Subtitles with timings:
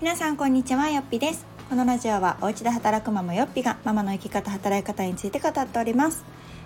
[0.00, 1.44] 皆さんこんにちはよっぴです。
[1.68, 6.24] このラジオはお家で働くママよっぴがママの生き方働き方について語っております、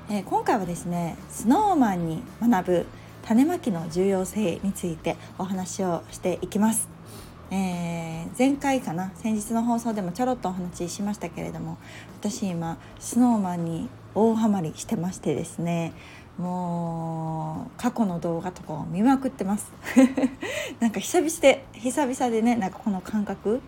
[0.08, 2.86] えー、今回はですねスノーマンに学ぶ
[3.24, 6.88] 種まきの重要性についてお話をしていきます。
[7.50, 11.76] えー、前回かな先日の放送でもちょろっとお話ししましたけれども
[12.20, 15.92] 私今スノーマンに大ハマりしてましてですね
[16.38, 19.72] もう過去の動画とかを見まくってます
[20.80, 23.60] なんか久々で久々でねなんかこの感覚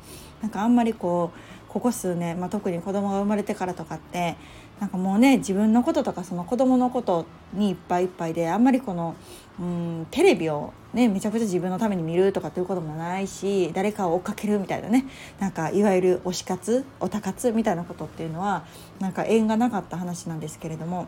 [0.43, 1.39] なんかあんまりこう
[1.73, 4.37] ここ数年、まあ、特に子供が生まれてからとかって
[4.81, 9.15] なんかもうね自分のこととかその子供のことにいっぱいいっぱいであんまりこの
[9.59, 15.07] うんテレビをねめちゃくちゃ自分のために見るとかっていうこともないし誰かを追っかけるみたいなね
[15.39, 18.65] なんかいわゆる推し活オタ活みたいなことっていうのは
[18.99, 21.07] なんか縁がなかった話なんですけれども。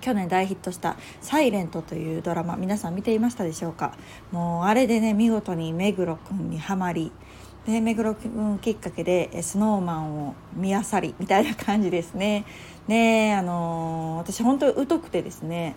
[0.00, 3.92] 去年大ヒットした「サイレントというドラマ皆さん見ていましたでしょうか？
[4.32, 7.12] もうあれでね見事に目黒君にはまり
[7.66, 12.44] で目黒君きっかけでスノーマンを見あさりみたいな感じですね。
[12.88, 15.76] であのー、私本当に疎くてですね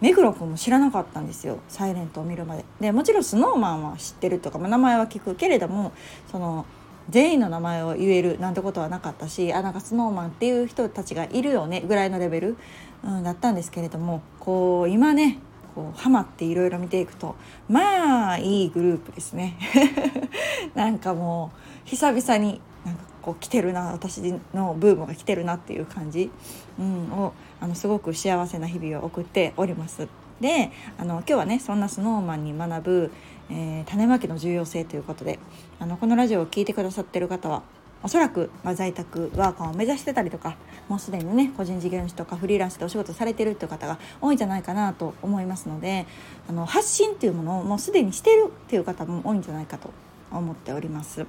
[0.00, 2.64] 目黒君も知らなかったんですよ「サイレントを見るまで。
[2.80, 5.92] でもちろんスノーマンは知ってるとか、ま、名前は聞くけれども
[6.30, 6.66] その
[7.08, 12.56] 全員の名前を言えるなんてことはなかったしあなんかスノーマンっていう人たちがいるよねぐらいのレベル、
[13.04, 15.38] うん、だったんですけれどもこう今ね
[15.74, 17.36] こうハマっていろいろ見ていくと
[17.68, 19.56] まあいいグループですね
[20.74, 26.30] なんかもう久々になんかこう来てるな私のブームが来てるなっていう感じ、
[26.78, 30.08] うん、をあのすごく幸せな日々を送っております。
[30.40, 33.12] であの今日はねそんな snowman に学ぶ、
[33.50, 35.38] えー、種まきの重要性ということで
[35.78, 37.62] あのこのラジオを聴いてくださってる方は
[38.02, 40.56] おそらく、まあ、在宅ワーカーを目指してたりとか
[40.88, 46.06] もうすでにね個人事業主とかフリーランスでお仕事されてるっていう方が多いんじゃないかなと思いますので
[46.48, 49.90] あの発信っていうものをもうすでにしてるっていう方も多いんじゃないかと
[50.30, 51.26] 思っております。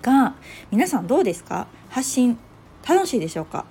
[0.00, 0.34] が
[0.70, 1.66] 皆さんどうですか？
[1.90, 2.38] 発信
[2.88, 3.64] 楽しいでしょうか？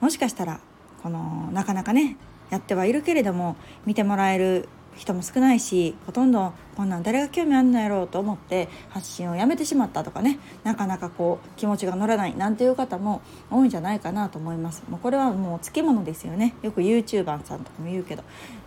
[0.00, 0.60] もしかしたら
[1.02, 2.16] このなかなかね
[2.50, 10.38] やってはいるけれども見てもらえる人も少ないしほとんどこんなん誰が興味あんのやろうと思って発信をやめてしまったとかね。
[10.64, 14.82] なかなかこう気持ちが乗らないなんていう方も多いんじゃないかなと思います。
[14.88, 16.54] もうこれはもうつきものですよね。
[16.62, 18.24] よく YouTuber さんとかも言うけど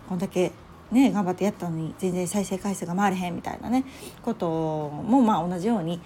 [0.08, 0.52] こんだけ
[0.90, 3.84] ね頑張ってやったのに全然再生回数が回れへんみたいなね
[4.22, 6.00] こともまあ同じように、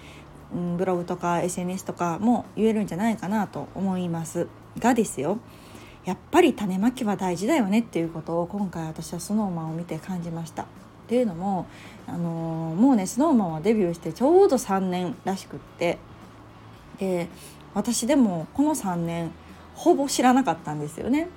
[0.53, 4.47] うん、ブログとか SNS とかも言えるんじゃないかなと思います。
[4.79, 5.37] がですよ。
[6.05, 10.63] やっぱり種まきは大事だよねっていうことを今回私は snowman を見て感じました。
[10.63, 10.65] っ
[11.07, 11.67] ていうのも、
[12.07, 15.97] あのー、もうね snowman はデビューしてちょうど3年らしくって
[16.99, 17.27] で
[17.73, 19.31] 私でもこの3年
[19.75, 21.27] ほぼ知らなかったんですよね。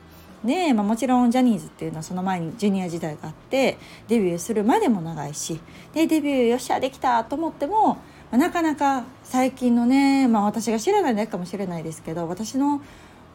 [0.45, 3.77] で、まあ、もちろんジャニーズっていうのはその前にジュニア時代があって
[4.07, 5.59] デビューするまでも長いし
[5.93, 8.01] でデビューよっしゃできたと思っても、ま
[8.33, 12.81] あ、なかなか最近のね、まあ、私が知らないだけかもしれないですけど私の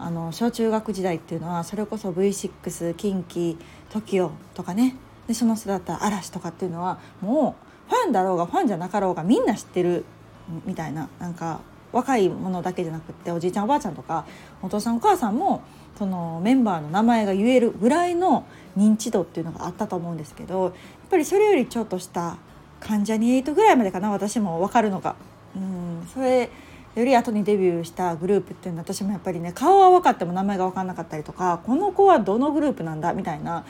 [0.03, 3.57] あの小中学時代っていうのはそれこそ V6 近畿
[3.89, 4.97] TOKIO とかね
[5.27, 7.55] でその人だった嵐とかっていうのはも
[7.87, 10.03] うファンだろうがファンじゃなかろうがみんな知ってる
[10.65, 11.61] みたいななんか
[11.93, 14.25] 若いものだけじゃなくっておじいちゃんおばあちゃんとか
[14.61, 15.63] お父さんお母さんも
[15.97, 18.45] そのメンバーの名前が言えるぐらいの
[18.77, 20.73] 認知度っていうのがあったと思うんですけどやっ
[21.09, 22.37] ぱりそれよりちょっとした
[22.81, 25.15] 関ジャニ∞ぐらいまでかな私も分かるのが。
[25.55, 26.49] うんそれ
[26.95, 33.65] より後にデビューしたグループっていうのは私もやっぱりね顔は分かっても名前が分かんなかったりとかこの子はどのグループなんだみたいな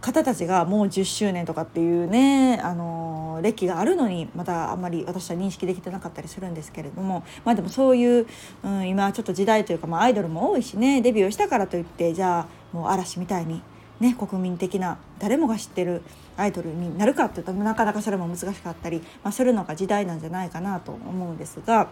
[0.00, 8.26] 方たちがもう10周年とかっていうねあの歴があるのにまだあんまり私は認識できてなかったりするんですけれどもまあでもそういう、
[8.64, 12.46] うん、今ちょっと時代というか、まあ、アイドルも多いしねデビューしたからといってじゃあ
[12.76, 13.62] もう嵐みたいに
[13.98, 16.02] ね国民的な誰もが知ってる
[16.36, 21.88] アイドルになるかっていうとなかなかそれも難しかったり、まあ、するのが時代なんじゃないかなと思うんですが。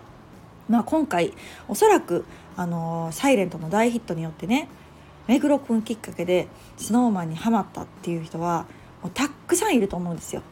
[0.69, 1.33] まあ、今回
[1.69, 2.25] おそらく
[2.57, 4.69] あの「サイレントの大ヒットによってね
[5.27, 8.67] 目黒くんきっかけで SnowMan にハマったっていう人は
[9.03, 10.43] もうたくさんいると思うんですよ。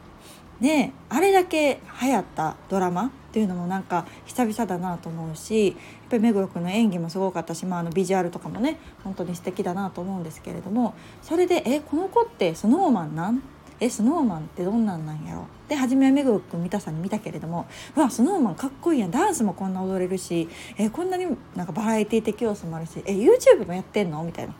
[0.61, 5.75] であれだけ流行ったドラマっていうのもなんか久々だなと思うしやっ
[6.11, 10.93] ぱり目黒君の演技もすごかったし、まあ、あのビジュアルとかもね本当に素敵だなと思うんですけれども
[11.23, 13.41] それで「えこの子って SnowMan なん?」
[13.81, 15.47] えスノーマンってどんなんなんやろ？
[15.67, 19.11] で初めは目黒君見たさんに見たけれどもうわスノーマンかっこいいやん。
[19.11, 20.47] ダンスもこんな踊れるし
[20.77, 21.25] えこんなに
[21.55, 24.23] なんかバラエティ的要素もあるしえ YouTube もやってんの？
[24.23, 24.53] みたいな。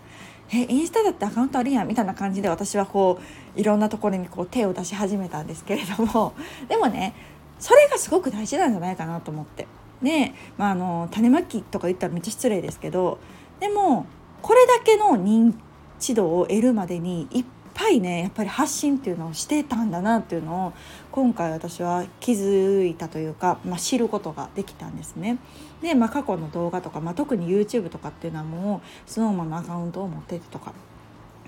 [0.54, 1.88] えインスタだってアカウントあるやん？
[1.88, 3.20] みたいな感じで私はこ
[3.56, 6.34] ういろんなところにこう手を出し始めたんですけれども。
[6.68, 7.14] でもね
[7.60, 9.68] それがすごく大事なんじゃないかなと思って。
[10.02, 13.20] で、まあ、あの種まきとか言ったらめっちゃ失礼ですけど
[13.60, 14.08] でも
[14.42, 15.54] これだけの認
[16.00, 20.74] 知度を得るまでにいっぱいねやっぱり発信っていうのをしてたんだなっていうのを
[21.12, 25.38] 今回私は気づいたというか、まあ、知ることができたんですね。
[25.82, 30.74] で、まあ、過去の動画とか、まあ、特に YouTube とかっていうのはもう SnowMan のアカウントを持っててとか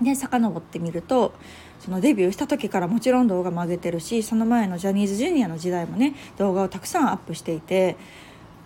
[0.02, 1.34] で遡ってみると
[1.80, 7.96] そのデビューした時からもちろん動画も上げてるしその前のジャニーズジュニアの時代もね動画をたくさんアップしていて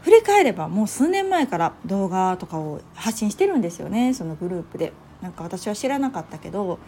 [0.02, 4.94] 振り返ればもう数年前から動画とかを発信してるんですよねそのグループで。
[5.22, 6.80] なんか私は知らなかったけど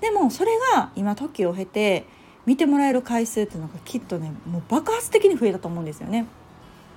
[0.00, 2.04] でもそれが今時を経て
[2.46, 6.26] 見てもらえる回数っていうのがきっとねもう爆発的に増えたと思うんですよね。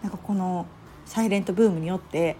[0.01, 0.65] なんかこの
[1.05, 2.37] サイレントブームによって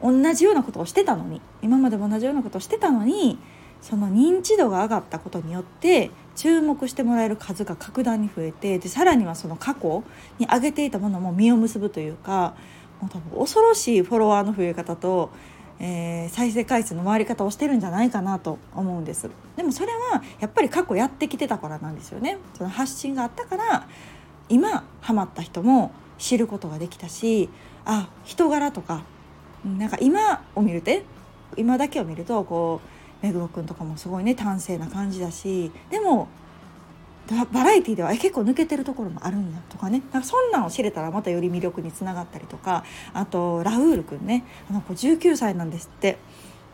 [0.00, 3.38] 同じようなことをしてたのに今までも同じようなことをしてたのに
[3.80, 10.04] その認知度が上がったことによって注目してもらえる数が格段に増えてでさらにはその過去
[10.38, 12.54] に上げていたものも実を結ぶというか
[13.00, 15.30] もう多分恐ろしいフォロワーの増え方と、
[15.80, 19.28] えー、再生回数の回り方をしてるんじゃないかなと思うんです。
[19.56, 22.38] でもそれはやっぱり過去やってきてたからなんですよね。
[22.56, 23.86] その発信があったから
[24.48, 27.48] 今ハマった人も知ることができたし
[27.84, 29.02] あ人柄とか
[29.64, 30.90] なんか今を見ると
[31.56, 32.80] 今だけを見るとこ
[33.22, 36.28] う目黒君とかもすごいね端正な感じだしでも
[37.52, 40.02] バラエティーではえ結構抜けてるところもあるんやとかね。
[40.12, 42.84] なんかそんなんを知れたらまたより魅力につながったりとか
[43.14, 44.44] あとラウール君ね。
[44.70, 46.18] あの子19歳なんですって。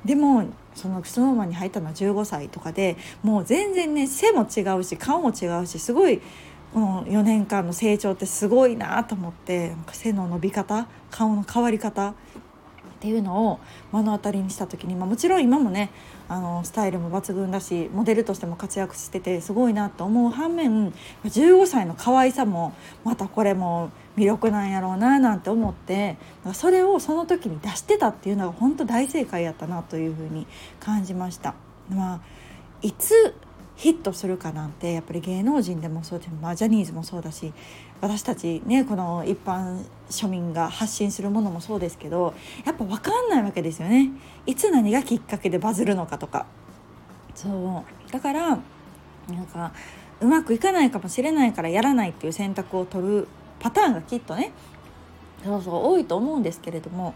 [0.04, 0.44] でも
[0.74, 6.22] その SnowMan に入ったのは15歳とかでもう全然ね背も違うし顔も違うしすごい
[6.72, 12.14] この4年間の成長ってすごいなと思ってなんか背の伸び方顔の変わり方
[13.00, 13.60] っていうのを
[13.94, 15.90] 目の当たりにした時に、まあ、もちろん今もね
[16.28, 20.92] あのスタイルも抜群だしモデルとしても活躍しててすごいなと思う反面
[21.24, 26.18] 15歳の可愛さもまたこれも魅力なんやろうななんて思って
[26.52, 30.46] それをその時に出してたっていうのが本当大正解やったなというふうに
[30.78, 31.54] 感じました。
[31.88, 32.20] まあ、
[32.82, 33.34] いつ
[33.80, 37.50] ヒットするかなんてやっぱり芸能人でもそうで、まあ、ジャニーズもそうだし
[38.02, 42.34] 私たちねこの一般庶民が発信するものもそうですけど
[42.66, 44.10] やっぱ分かんないわけですよね。
[44.44, 46.44] いつ何がきっかけでバズるのかとか。
[47.34, 48.12] そう。
[48.12, 49.72] だからなんか
[50.20, 53.28] うまくいかないかもしれないからやらないっていう選択を取る
[53.60, 54.52] パターンがきっとね
[55.42, 57.14] そうそう多いと思うんですけれども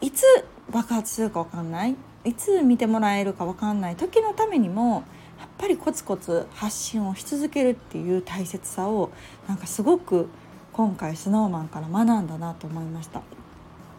[0.00, 0.22] いつ
[0.70, 1.96] 爆発するか分かんない。
[2.24, 5.02] いつ見てもらえるか分かんない時のためにも
[5.42, 9.10] やっぱりコツコツ発信をし続けるっていう大切さを
[9.48, 10.28] なんかすごく
[10.72, 13.22] 今回 SnowMan から学んだなと思いました。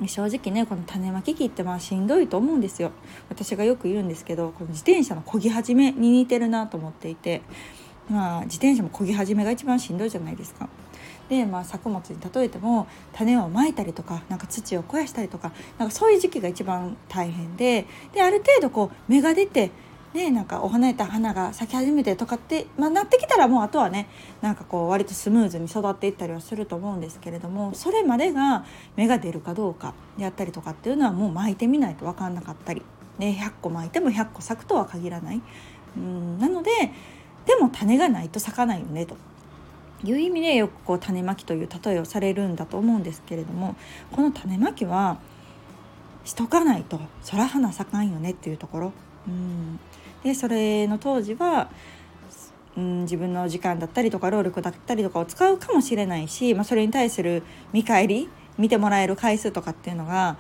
[0.08, 2.92] 正直ねこの種まき機ってまあしんどいと思うんですよ
[3.30, 7.42] 私がよく言うんですけどこの自転車の漕ぎ始めに似てるなと思っていて
[8.10, 10.68] まあ自転車も漕ぎ始めが一番しんどいじゃないですか。
[11.30, 19.72] で、まあ、作物に例えても種をまいたりとかなんか土を肥やしたりとかなんかそういう時期が一番大変でである程度こう芽が出て
[20.14, 24.08] ね、なんかお花えた花が咲き始めてとかって、まあ、なってきたらもうあとはね
[24.42, 28.64] なんかこう割とスムーズに育っていったりはすると思うんですけれどもそれまでが
[28.96, 32.84] 芽が出るかどうかであったりとかっていうのはもう巻いてみないと分かんなかったり、
[33.18, 35.42] ね、100個巻いても100個咲くとは限らない。
[35.98, 36.72] うんなので
[37.46, 39.18] でも種がないと咲かないよねと
[40.04, 43.76] いう意味でよくこう種まきという例えをされるんだと思うんですけれども
[44.12, 45.18] この種まきは
[46.26, 47.00] しとかないと
[47.30, 48.94] 空花咲かんよねっていうところ。
[49.28, 49.80] うん
[50.24, 51.70] でそれの当時は、
[52.78, 60.38] うん、自分の時間だったりとか労力だったりとかを使うかもしれないし、まあ、それに対する見返り見てもらえる回数とかっていうのが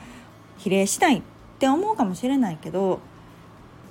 [0.58, 1.22] 比例しないっ
[1.60, 3.00] て思うかもしれないけど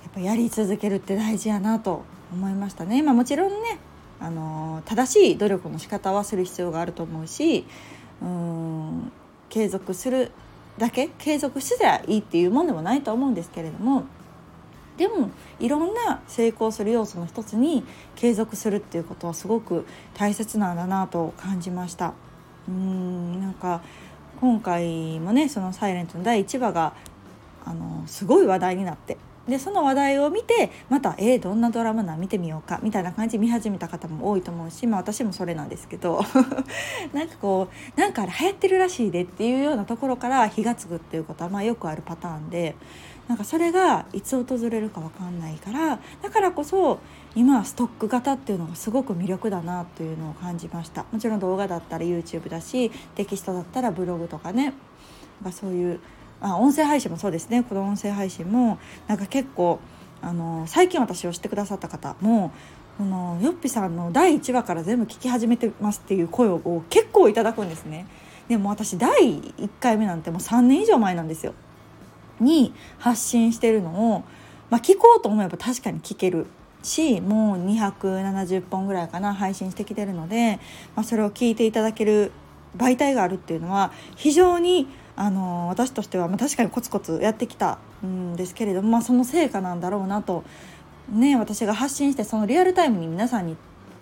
[0.03, 3.01] やっぱやり続けるって大事やなと思いましたね。
[3.03, 3.79] まあ、もちろんね
[4.19, 7.65] あの正しい努力の仕方はする必要があると思うし
[8.21, 9.11] うん
[9.49, 10.31] 継続する
[10.77, 14.05] だけ継続してりゃいいっていうもんでもないと思うんですけれども
[14.97, 17.83] でもいろんな成功する要素の一つに
[18.15, 22.13] 継続するっていうことはすごく大切なんだなと感じました。
[22.67, 23.81] うんなんか
[24.39, 26.93] 今回もねその「サイレントの第1話が
[27.65, 29.17] あのすごい話題になって。
[29.47, 32.79] でその話題を見てまたえー、どんなドラマな見てみようか。
[32.81, 36.23] みたいな感じで見始めた方も多いと思うし、まあ、私もそれなんですけど。
[37.11, 42.75] なんかこうなんかあれ流行ってるらしいでっていうようなところから火がつくっていうことはまあよくあるパターンで。
[43.27, 46.99] なんかそれがいつ訪れるか分かんないからだからこそ
[47.35, 51.05] 今はストック型っていうのがすごく魅力だなというのを感じました。
[51.11, 54.73] もちろん動画だったら YouTube だしテキストだったらブログとかね。
[55.41, 55.99] なんかそういう
[56.41, 57.63] あ音声配信もそうですね。
[57.63, 58.77] この音声配信も
[59.07, 59.79] なんか結構
[60.21, 62.51] あの最近私を知ってくださった方も
[62.97, 68.05] このよっぴさんの第1話から全部聞き始めてますっていう声を結構いただくんですね。
[68.47, 71.53] でも私第1回目なんてもう3年以上前なんですよ。
[72.43, 74.23] に発信してるのを、
[74.69, 76.47] まあ、聞こうと思えば確かに聞ける
[76.83, 80.59] しもう270本ぐらいかな配信してきてるので、
[80.95, 82.31] まあ、それを聞いていただける
[82.77, 90.43] 媒体があるっていうのは非常にあの私としては、まあ、確かにコツコツやってきたんですけれども、まあ、その成果なんだろうなと、
[91.09, 93.55] ね、私が発信してそのリアルタイムに皆さんに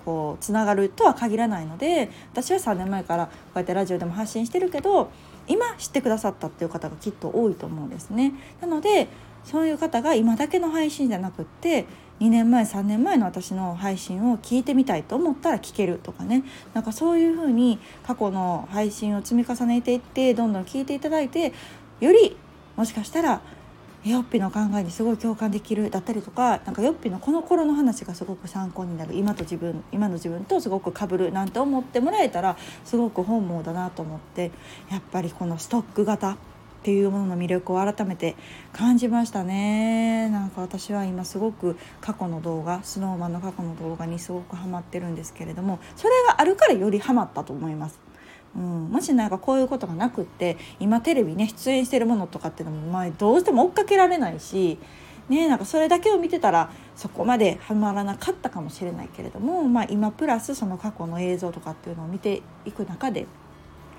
[0.05, 5.11] こうつながるとは限らないので私は3年前からこうやってラジオでも発信してるけど
[5.47, 8.33] 今知ってくださったっていう方がきっと多いと思うんですね。
[8.61, 9.07] なので
[9.43, 11.85] そういう方が今だけの配信じゃなくって
[12.19, 16.43] 2年前3年前の私の配信を聞いてみたいと思ったら聞けるとかね
[16.75, 21.53] なんかそういうふうに過去の配信を積み重ねていってどんどん聞いていただいて
[21.99, 22.37] より
[22.75, 23.41] もしかしたら
[24.03, 34.51] ヨッピの考えにすごい共感できるだったりとかなんかヨッピのこの頃の話がすごく参考になる今と自分今の自分とすごくかぶるなんて思ってもらえたらすごく本望だなと思って
[34.89, 38.35] やっぱりこのストック型っていうものの魅力を改めて
[38.73, 48.10] 感じましたねなんか私は今すごく過去の動画 snowman の過去の動画にすごくハマってるんですけれどもそれがあるからよりハマったと思います。
[48.55, 54.77] うん、もしなんかこういうことがなくって今テレビね出演してるものとかっていうのも、まあ、どうしても追っかけられないし、
[55.29, 63.25] ね、なんかそれだけを見てたらそこまでハマらなかったかもしれないけれども、まあ、今プラスその過去の映像とかっていうのを見ていく中で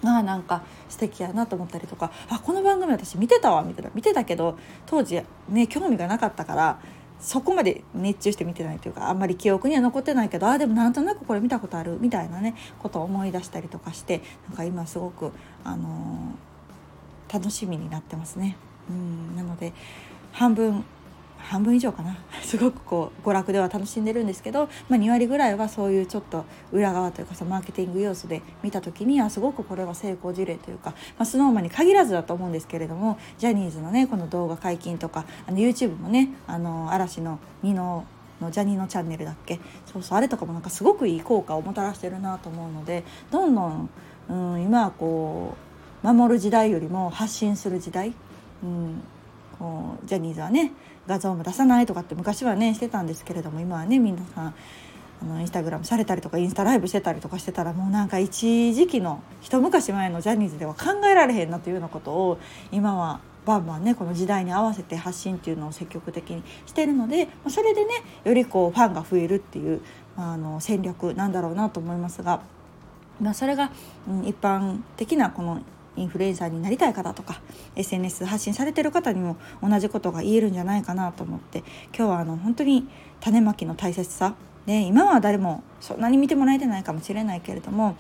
[0.05, 3.91] あなんか素敵やなと思ったりとかあこの番組私見てたわみたいな。
[3.95, 6.81] 見てたけど当時ね興味がなかったから
[7.23, 15.31] そこまで熱中して見てないというかあんまり記憶には残ってないけどあでもなんとなくこれ見たことあるみたいなねことを思い出したりとかしてなんか今すごく、
[15.63, 18.57] あのー、楽しみになってますね。
[18.91, 19.73] うんなので
[20.33, 20.85] 半分
[21.43, 22.17] 半分以上かな。
[22.43, 38.05] すごくこう娯楽では楽しんでるんですけど、まあ、2割ぐらいはそういうちょっと裏側というかさマーケティング要素で見た時にはすごくこれは成功事例というか、まあ、スノーマンに限らずだと思うんですけれどもジャニーズのねこの動画解禁とかあの YouTube もねあの嵐の2の
[38.41, 39.61] のジャニーのチャンネルだっけ？
[39.87, 43.91] そうそうあれとかもなんかすごくいい効果をもたらしてるなと思うのでどんどん、
[44.29, 45.55] うん、今はこ
[46.03, 48.13] う守る時代よりも発信する時代、
[48.65, 49.03] うん、
[49.59, 50.73] こうジャニーズはね
[51.07, 54.55] 画像も出さないとかって昔はねしてたんですけれども今はね皆さん
[55.23, 62.39] あのインスタグラムされたりとかインスタライブしてたりとかしてたらもうなんか一時期の一昔前のジャニーズでは考えられへんなというようなことを
[62.73, 67.91] 今はバンバンねこの時代に合わせて発信っていうのを積極的にしてるのでそれでね
[68.25, 69.81] よりこうファンが増えるっていう、
[70.17, 72.43] あの戦略なんだろうなと思いますが、
[73.21, 73.73] まあ、それが、
[74.09, 75.63] うん、一般的なこの
[75.97, 77.41] インフルエンサーになりたい方とか
[77.77, 81.59] SNS 発信されてる方にも同じことが言えるんじゃないかなと思って
[81.97, 82.89] 今日はあの本当に
[83.21, 84.35] 種まきの大切さ
[84.67, 87.97] で今は誰もそんなに見てもらえてないかもしれないけれども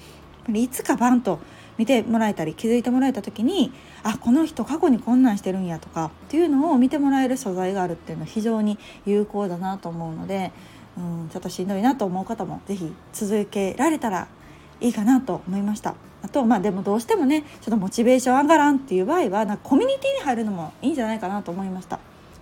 [0.53, 1.39] いつかバンと
[1.79, 3.73] 見てもらえたり気づいてもらえた時に
[4.03, 10.53] あこの人過去にこんなんしてるんやとかっていうのを見てもらえる素材があるっていうのは非常に有効だなと思うので、
[10.97, 14.29] うん、ちょっとしんどいなと思う方も是非続けられたら
[14.81, 15.95] いいかなと思いました。
[16.23, 21.99] あとまあでもどうしてもねちょっとモチベーション上がらんっていう場合はなんかコミュニティに入るのもいいんじゃないかなと思いました。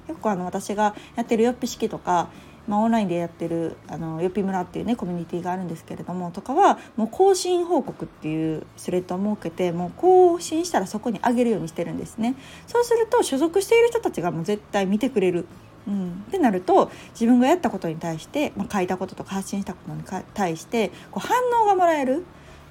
[0.06, 2.28] 結構あの私がやってるよっぴ式とか
[2.70, 12.36] まあ、オンラインでやってるあのよっぴ村っていうねコミュニティがあるんですけれどもとかはもう更新報告っていうスレッドを設けてもう更新したらそこに上げるようにしてるんですね。
[12.68, 15.46] そうすると所属している人たちがもう絶対見てくれる。
[15.88, 20.02] うん、ってなると自分がやったことに対して、まあ、書いたこととか発信したことに
[20.34, 22.26] 対してこう反応がもらえる、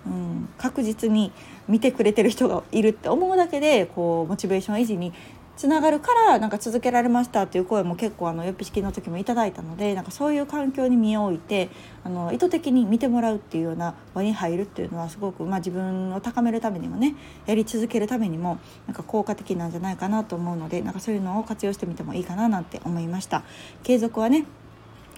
[0.09, 1.31] うん、確実に
[1.67, 5.13] 見てくれてる人がいるって思うだけでこうモチベーション維持に
[5.59, 11.67] つながるからなんか続けられましたっていう声も結構あのよっぴ式の時もいただいたのでなんかそういう環境に身を置いて
[12.05, 17.13] あの意図的に見てもらうっていうような場に入るっていうのはすごく、まあ、自分を高めるためにもね
[17.45, 23.43] やり続けるためにもなんか効果的なんじゃないかなと思うのでなんかそういうのを活用してみてもいいかななんて思いました。
[23.83, 24.45] 継続はね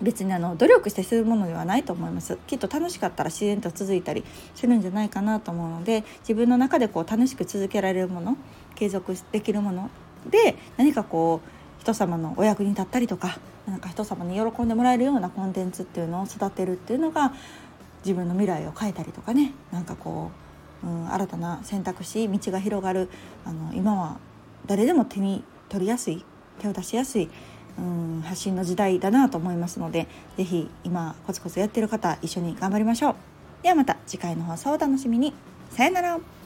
[0.02, 2.38] 別にあの努力してするものではないと思います。
[2.48, 4.24] きっと楽しかったら自然と続いたり
[4.56, 8.38] するんじゃないかなと思うので自分の中でこう楽しく続けられるもの
[8.76, 9.90] 継続できるもの
[10.30, 17.34] で何かこう人様のお役に立ったりとかなんか人様に喜んでもらえるようなコンテンツっていうのを育てるっていうのが
[18.04, 19.54] 自分の未来を変えたりとかね。
[19.72, 20.32] なんかこ
[20.84, 23.10] う、うん、新たな選択肢道が広がる。
[23.46, 24.18] あの今は
[24.66, 26.26] 誰でも手に取りやすい
[26.60, 27.30] 手を出しやすい。
[27.78, 33.16] うん発信の時代だなと思いますので是非今コツコツやってる方一緒に頑張りましょう。
[33.64, 35.34] ではまた次回の放送をお楽しみに。
[35.70, 36.41] さよなら。